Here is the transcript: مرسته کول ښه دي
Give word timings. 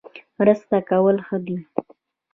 مرسته 0.39 0.77
کول 0.89 1.17
ښه 1.25 1.37
دي 1.45 1.57